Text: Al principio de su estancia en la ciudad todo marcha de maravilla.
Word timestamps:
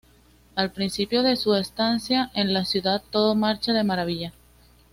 Al 0.55 0.71
principio 0.71 1.21
de 1.21 1.35
su 1.35 1.53
estancia 1.53 2.31
en 2.33 2.53
la 2.55 2.65
ciudad 2.65 3.03
todo 3.11 3.35
marcha 3.35 3.71
de 3.71 3.83
maravilla. 3.83 4.33